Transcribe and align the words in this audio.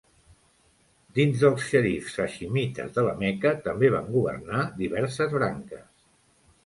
Dins 1.17 1.43
dels 1.43 1.65
xerifs 1.73 2.17
haiximites 2.23 2.95
de 2.97 3.05
la 3.09 3.13
Meca 3.21 3.53
també 3.67 3.93
van 3.97 4.09
governar 4.19 4.67
diverses 4.81 5.37
branques. 5.39 5.89